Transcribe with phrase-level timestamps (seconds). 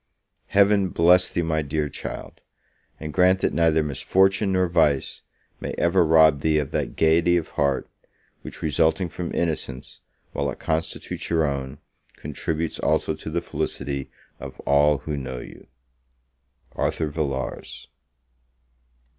[0.47, 2.41] Heaven bless thee, my dear child!
[2.99, 5.21] And grant that neither misfortune nor vice
[5.59, 7.87] may ever rob thee of that gaiety of heart,
[8.41, 10.01] which, resulting from innocence,
[10.33, 11.77] while it constitutes your own,
[12.17, 14.09] contributes also to the felicity
[14.39, 15.67] of all who know you!
[16.71, 17.87] ARTHUR VILLARS.